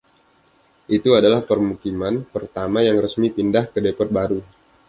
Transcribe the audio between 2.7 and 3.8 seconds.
yang resmi pindah ke